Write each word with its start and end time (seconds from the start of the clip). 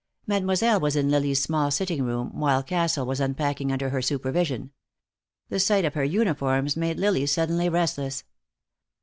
Mademoiselle 0.25 0.79
was 0.79 0.95
in 0.95 1.11
Lily's 1.11 1.43
small 1.43 1.69
sitting 1.69 2.01
room, 2.01 2.35
while 2.39 2.63
Castle 2.63 3.05
was 3.05 3.19
unpacking 3.19 3.71
under 3.71 3.91
her 3.91 4.01
supervision. 4.01 4.71
The 5.49 5.59
sight 5.59 5.85
of 5.85 5.93
her 5.93 6.03
uniforms 6.03 6.75
made 6.75 6.97
Lily 6.97 7.27
suddenly 7.27 7.69
restless. 7.69 8.23